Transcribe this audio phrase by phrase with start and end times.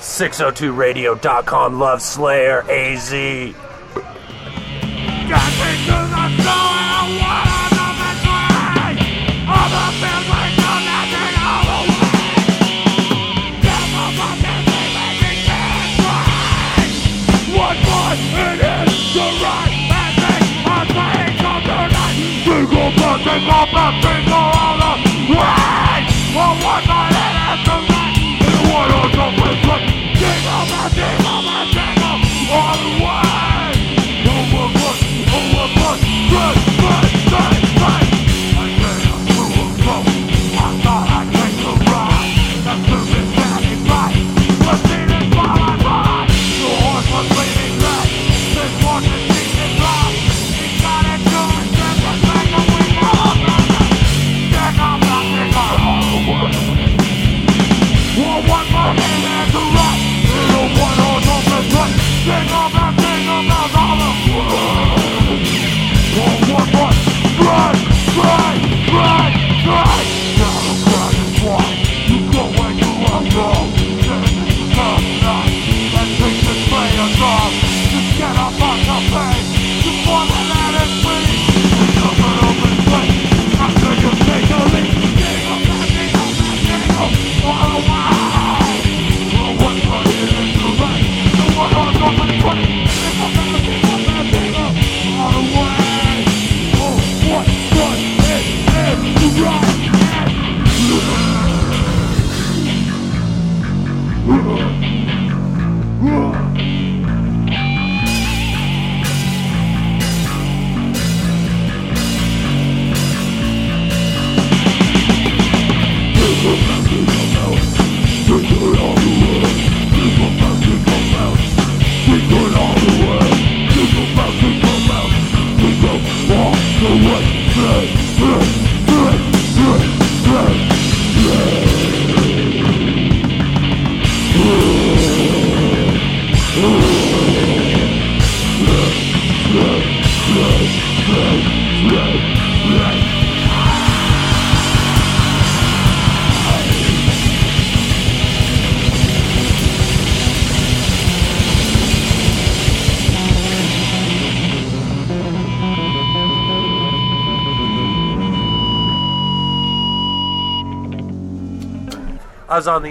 [0.00, 3.67] 602radio.com Love Sleigher AZ.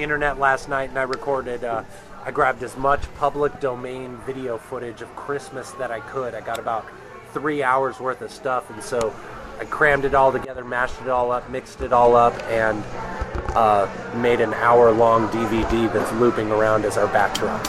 [0.07, 1.65] Internet last night and I recorded.
[1.65, 1.83] Uh,
[2.23, 6.33] I grabbed as much public domain video footage of Christmas that I could.
[6.33, 6.87] I got about
[7.33, 9.13] three hours worth of stuff, and so
[9.59, 12.81] I crammed it all together, mashed it all up, mixed it all up, and
[13.53, 13.85] uh,
[14.15, 17.67] made an hour-long DVD that's looping around as our backdrop.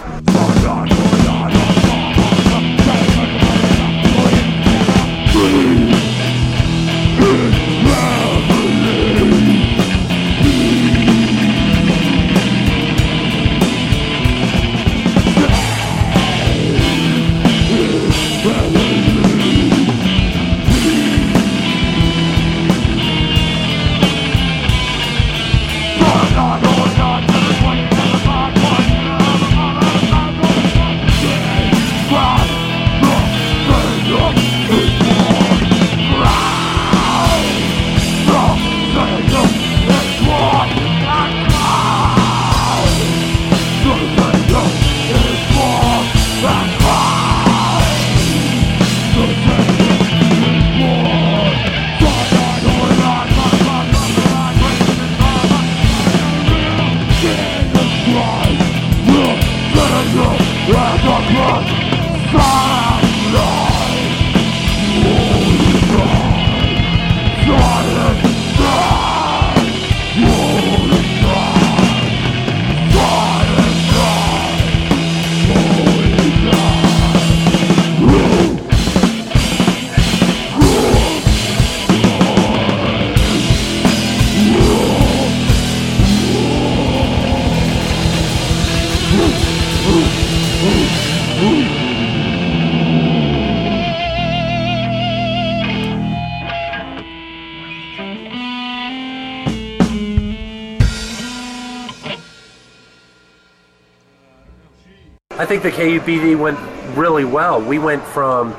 [105.58, 106.58] Think the KUPD went
[106.96, 107.60] really well.
[107.60, 108.56] We went from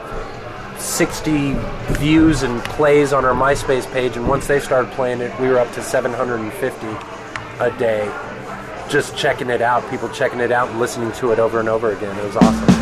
[0.78, 1.54] 60
[1.98, 5.60] views and plays on our MySpace page, and once they started playing it, we were
[5.60, 6.88] up to 750
[7.60, 8.12] a day.
[8.90, 11.92] just checking it out, people checking it out and listening to it over and over
[11.92, 12.18] again.
[12.18, 12.79] It was awesome.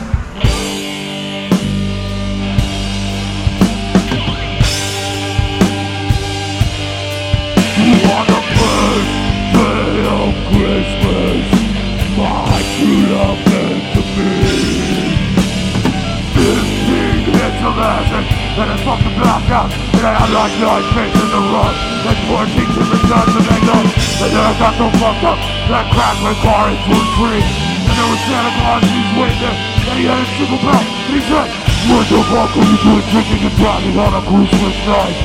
[18.97, 21.73] And I fucking blacked out, and I had like nine fish in the run,
[22.07, 25.39] and fourteen different times make up, and then I got so fucked up.
[25.69, 29.53] That crashed my car into a tree, and there was Santa Claus in his window,
[29.53, 31.49] and he had a single bell, and he said,
[31.91, 35.17] What the fuck are you doing drinking and driving on a Christmas night?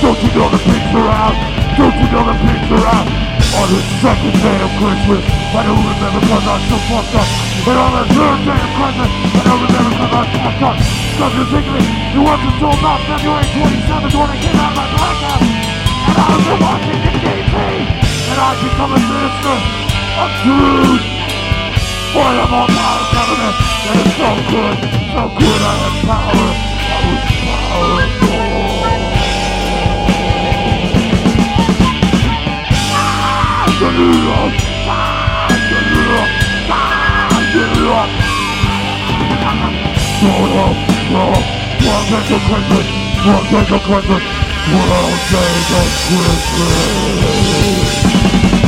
[0.00, 1.36] Don't you know the pigs are out?
[1.76, 3.27] Don't you know the pigs are out?
[3.56, 5.24] On the second day of Christmas,
[5.56, 7.28] I don't remember cause I'm so fucked up.
[7.64, 10.76] But on the third day of Christmas, I don't remember cause I'm fucked up.
[11.16, 15.40] Cause particularly, You wasn't until about February 27th when I came out of my blackout.
[15.40, 17.56] And I was in Washington DC.
[18.28, 19.56] And I've become a minister
[20.20, 21.04] of truth.
[22.12, 23.56] Boy, I'm on power government.
[23.88, 24.76] And it's so good,
[25.16, 26.48] so good I have power.
[26.88, 28.17] I was
[42.10, 42.86] Mental crisis,
[43.50, 44.22] mental Christmas.
[44.70, 44.86] we're
[48.48, 48.67] Christmas.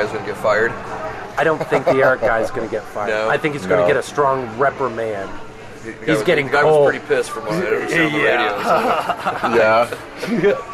[0.00, 0.72] think that guy's gonna get fired?
[1.38, 3.08] I don't think the Eric guy's going to get fired.
[3.08, 3.28] No?
[3.30, 3.86] I think he's going to No.
[3.88, 5.30] get a strong reprimand.
[5.82, 6.82] The guy He's was- getting the guy cold.
[6.84, 8.62] was pretty pissed from what I understand on the radio.
[10.28, 10.68] so- Yeah.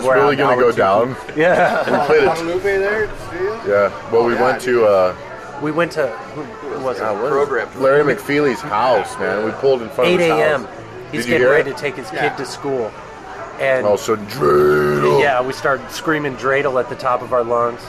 [0.00, 1.10] So It's really gonna go down.
[1.10, 1.78] with Yeah.
[1.90, 2.24] We played it.
[2.26, 3.06] Guadalupe there?
[3.08, 3.70] See?
[3.70, 3.90] Yeah.
[4.12, 5.14] Well, we Yeah, went to uh,
[5.62, 7.16] We went to who, who was God, it?
[7.16, 7.68] what is- Program.
[7.80, 9.44] Larry McFeely's house, man.
[9.44, 10.64] We pulled in front 8 of his a.m.
[10.64, 10.70] house.
[11.12, 11.76] He's Did you getting ready it?
[11.76, 12.28] to take his Yeah.
[12.28, 12.90] kid to school,
[13.60, 15.20] and Oh, so dreidel.
[15.22, 17.80] yeah, we started screaming dreidel at the top of our lungs.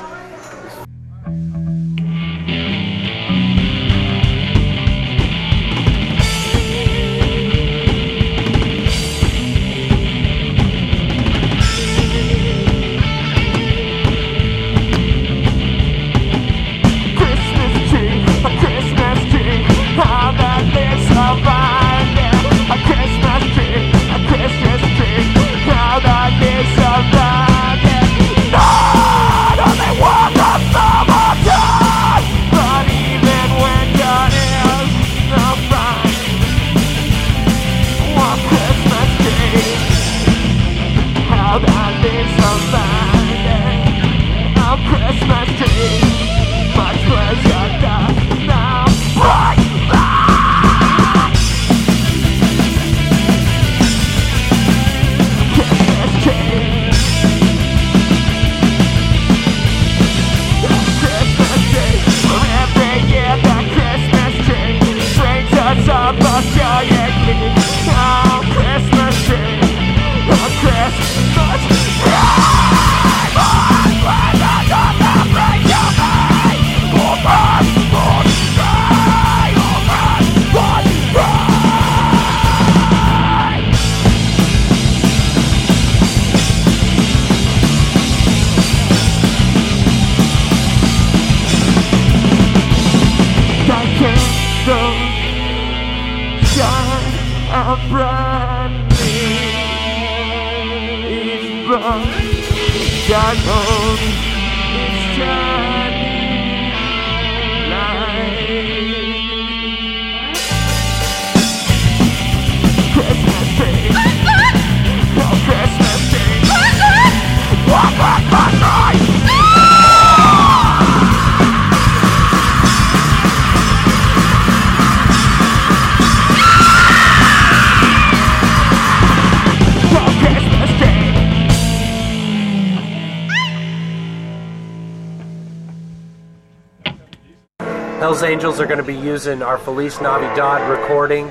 [138.47, 141.27] Angels are going to be using our Feliz Navidad recording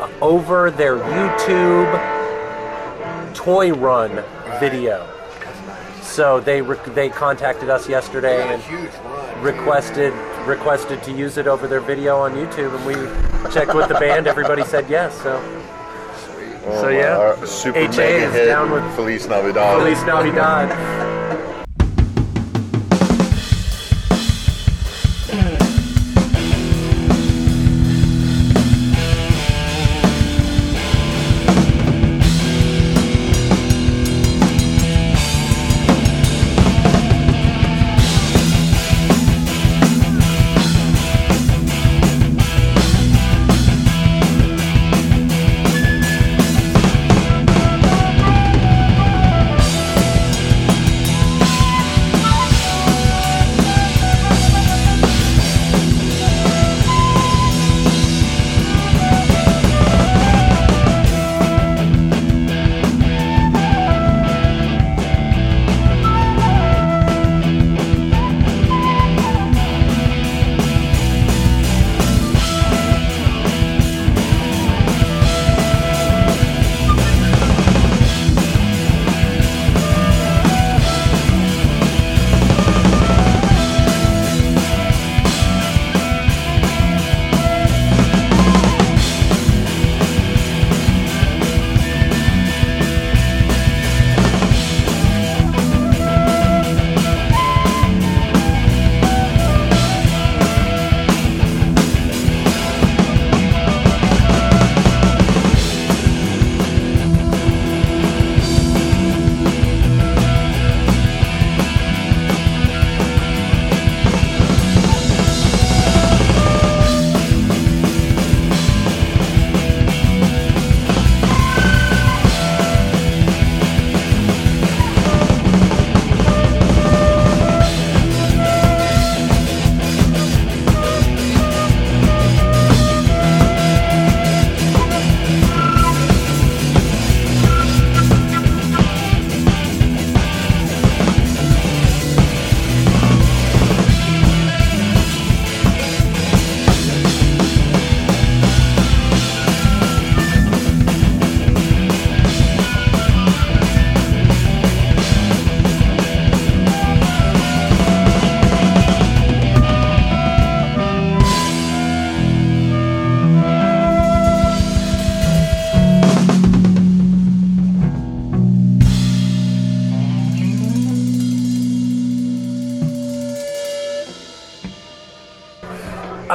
[0.00, 1.86] uh, over their YouTube
[3.34, 4.10] toy run
[4.58, 5.08] video.
[6.02, 9.44] So they rec- they contacted us yesterday and run.
[9.44, 10.12] requested
[10.44, 12.94] requested to use it over their video on YouTube, and we
[13.52, 14.26] checked with the band.
[14.26, 15.16] Everybody said yes.
[15.22, 15.40] So
[16.66, 17.16] Oh, So, yeah.
[17.16, 18.46] our super HA mega is hit.
[18.46, 19.78] down with- Feliz Navidad.
[19.78, 21.06] Feliz Navidad.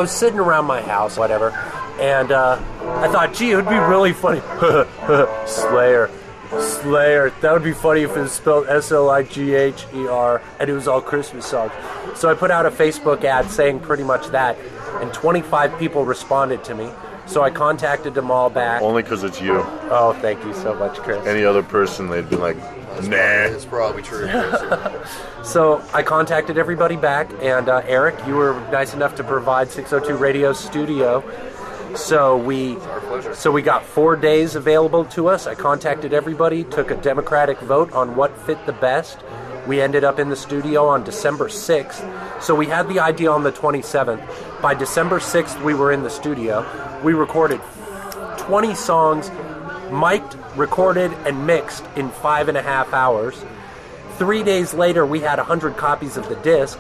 [0.06, 1.50] was sitting around my house, whatever,
[2.00, 2.62] and uh,
[3.02, 4.40] I thought, gee, it would be really funny.
[5.48, 6.12] Slayer.
[6.60, 7.32] Slayer.
[7.42, 10.44] That would be funny if it was spelled S L I G H E R
[10.60, 11.72] and it was all Christmas songs.
[12.14, 14.58] So I put out a Facebook ad saying pretty much that,
[15.02, 16.92] and 25 people responded to me.
[17.28, 18.82] So I contacted them all back.
[18.82, 19.64] Only because it's you.
[19.90, 21.26] Oh, thank you so much, Chris.
[21.26, 22.58] Any other person, they'd been like,
[23.04, 23.46] nah.
[23.46, 24.28] It's probably true.
[25.46, 30.18] So I contacted everybody back, and uh, Eric, you were nice enough to provide 602
[30.18, 31.24] Radio Studio.
[31.96, 32.78] So we,
[33.32, 35.46] so we got four days available to us.
[35.46, 39.20] I contacted everybody, took a democratic vote on what fit the best.
[39.68, 42.42] We ended up in the studio on December 6th.
[42.42, 44.62] So we had the idea on the 27th.
[44.62, 46.66] By December 6th, we were in the studio.
[47.04, 47.60] We recorded
[48.38, 49.32] 20 songs,
[49.92, 53.44] mic'd, recorded, and mixed in five and a half hours.
[54.18, 56.78] Three days later, we had 100 copies of the disc.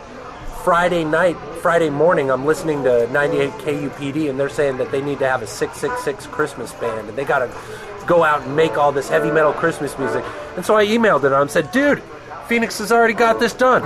[0.63, 5.19] Friday night, Friday morning, I'm listening to 98 KUPD, and they're saying that they need
[5.19, 8.91] to have a 666 Christmas band, and they got to go out and make all
[8.91, 10.23] this heavy metal Christmas music.
[10.55, 11.31] And so I emailed it.
[11.31, 12.01] I said, dude,
[12.47, 13.83] Phoenix has already got this done.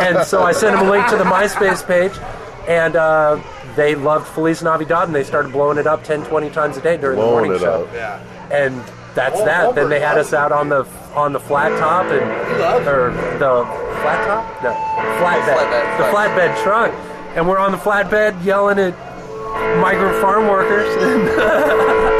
[0.00, 2.12] and so I sent him a link to the MySpace page,
[2.68, 3.40] and uh,
[3.76, 6.96] they loved Feliz Navidad, and they started blowing it up 10, 20 times a day
[6.96, 7.94] during the Blowing morning it show up.
[7.94, 8.20] yeah.
[8.50, 8.74] and
[9.14, 9.74] that's that.
[9.74, 12.22] Then they had us out on the on the flat top and
[12.86, 13.64] or the
[14.02, 14.70] flat top, no
[15.18, 16.92] flatbed, Flatbed, the flat- flatbed truck,
[17.36, 18.94] and we're on the flatbed yelling at
[19.80, 20.86] migrant farm workers.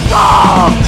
[0.00, 0.87] Awesome!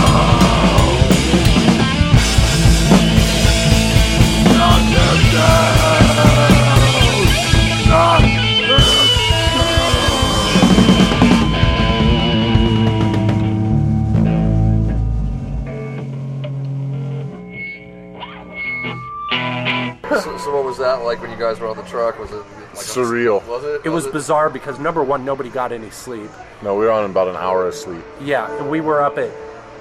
[21.41, 22.19] guys were on the truck?
[22.19, 23.45] Was it like Surreal.
[23.47, 23.81] Was it?
[23.85, 26.29] it was bizarre because number one, nobody got any sleep.
[26.61, 28.03] No, we were on about an hour of sleep.
[28.21, 29.29] Yeah, and we were up at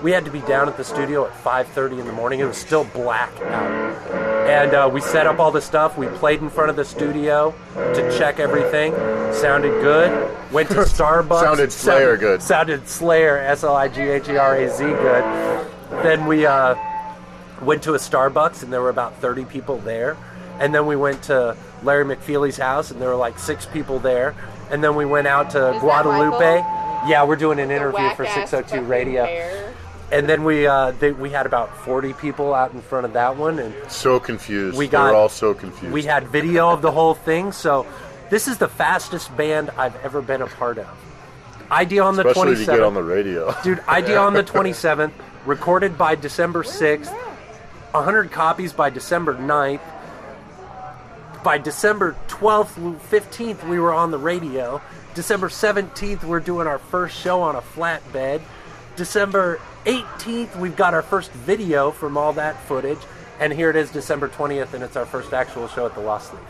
[0.03, 2.41] we had to be down at the studio at 5:30 in the morning.
[2.41, 4.11] It was still black out,
[4.49, 5.99] and uh, we set up all the stuff.
[5.99, 8.93] We played in front of the studio to check everything.
[9.35, 10.11] Sounded good.
[10.53, 11.41] Went to Starbucks.
[11.43, 12.43] Sounded Slayer Sounded- good.
[12.43, 15.25] Sounded Slayer S L I G H E R A Z good.
[16.03, 16.75] Then we uh,
[17.61, 20.17] went to a Starbucks, and there were about 30 people there.
[20.61, 24.35] And then we went to Larry McFeely's house, and there were like six people there.
[24.71, 26.59] And then we went out to that Guadalupe.
[27.09, 29.25] Yeah, we're doing an The interview for 602 Radio.
[29.25, 29.75] hair.
[30.13, 33.37] And then we uh, they, we had about 40 people out in front of that
[33.37, 34.77] one, and So confused.
[34.77, 35.93] We they got- were all so confused.
[35.95, 37.53] we had video of the whole thing.
[37.53, 37.87] So
[38.29, 40.89] this is the fastest band I've ever been a part of.
[41.71, 43.55] Idea on the Especially if you get on the radio.
[43.63, 45.13] Dude, idea on the 27th,
[45.47, 47.13] recorded by December 6th,
[47.93, 49.81] 100 copies by December 9th.
[51.43, 54.83] By December 12th, 15th, we were on the radio.
[55.15, 58.43] December 17th, we're doing our first show on a flatbed.
[58.95, 62.99] December 18th, we've got our first video from all that footage.
[63.39, 66.35] And here it is, December 20th, and it's our first actual show at the Lost
[66.35, 66.43] Leaf.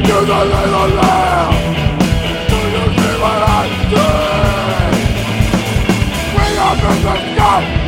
[0.00, 1.52] Night to the little lamb.
[2.48, 4.96] Do you see what I see?
[6.36, 7.79] Way up in the sky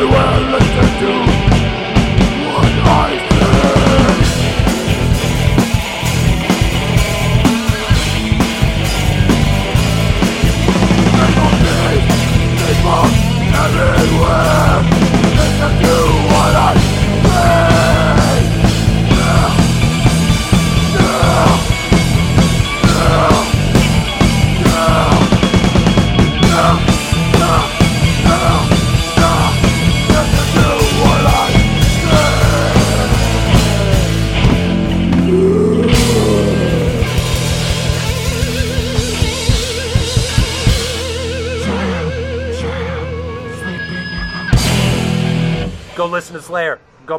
[0.00, 0.69] people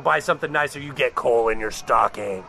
[0.02, 2.44] buy something nice or you get coal in your stocking.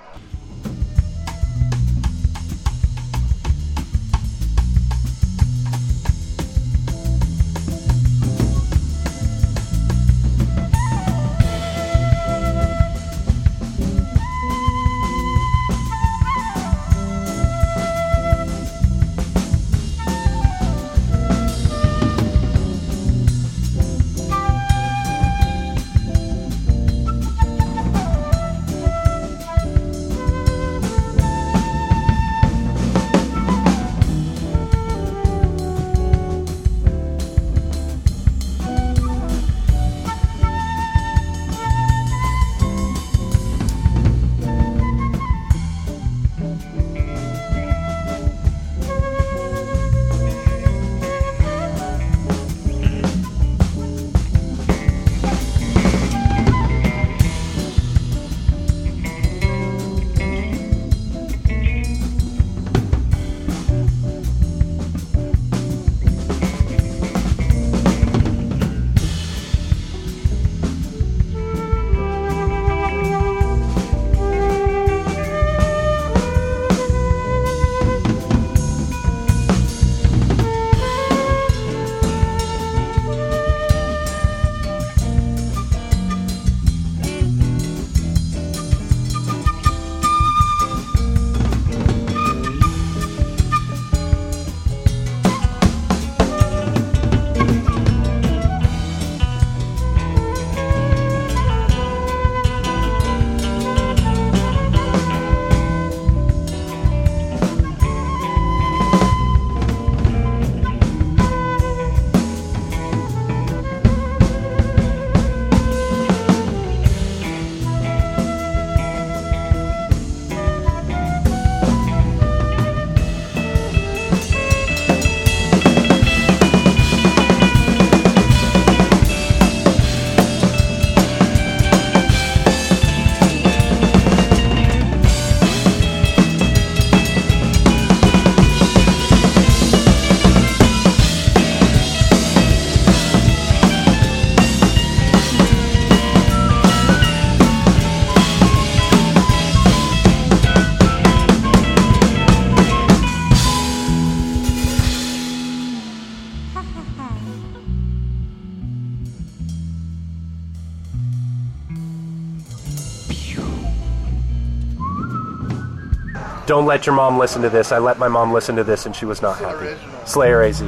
[166.53, 167.73] Don't let your mom listen to this.
[167.73, 169.75] I let my mom listen to this and she was not happy.
[170.05, 170.61] Sleigher AZ.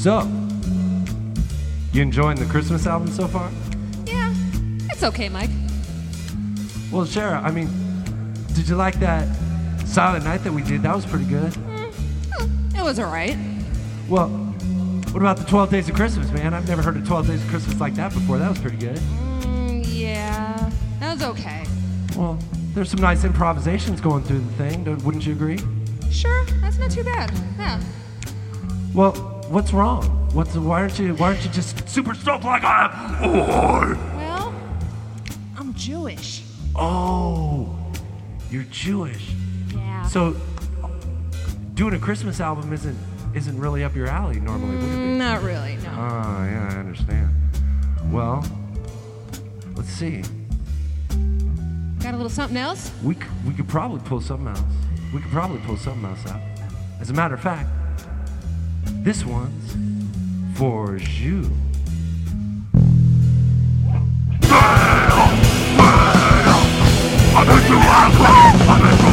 [0.00, 0.20] So,
[1.92, 3.50] you enjoying the Christmas album so far?
[4.06, 4.32] Yeah,
[4.90, 5.50] it's okay, Mike.
[6.92, 7.68] Well, Shara, I mean,
[8.54, 9.26] did you like that
[9.86, 10.82] Silent Night that we did?
[10.82, 11.50] That was pretty good.
[11.50, 13.36] Mm, it was alright.
[14.08, 14.49] Well,
[15.12, 16.54] what about the 12 Days of Christmas, man?
[16.54, 18.38] I've never heard of 12 Days of Christmas like that before.
[18.38, 18.96] That was pretty good.
[18.96, 20.70] Mm, yeah,
[21.00, 21.64] that was okay.
[22.16, 22.38] Well,
[22.74, 25.58] there's some nice improvisations going through the thing, wouldn't you agree?
[26.10, 27.32] Sure, that's not too bad.
[27.58, 27.80] Yeah.
[28.94, 29.12] Well,
[29.48, 30.04] what's wrong?
[30.32, 34.16] What's why aren't you why aren't you just super stoked like I am?
[34.16, 34.54] Well,
[35.58, 36.44] I'm Jewish.
[36.76, 37.76] Oh,
[38.48, 39.32] you're Jewish.
[39.74, 40.06] Yeah.
[40.06, 40.36] So
[41.74, 42.96] doing a Christmas album isn't
[43.34, 45.18] isn't really up your alley normally, would it be?
[45.18, 45.90] Not really, no.
[45.90, 47.30] Oh, yeah, I understand.
[48.10, 48.44] Well,
[49.76, 50.22] let's see.
[52.00, 52.90] Got a little something else?
[53.04, 54.60] We c- we could probably pull something else.
[55.14, 56.40] We could probably pull something else out.
[57.00, 57.68] As a matter of fact,
[59.04, 59.76] this one's
[60.58, 61.50] for you.
[68.70, 69.09] Does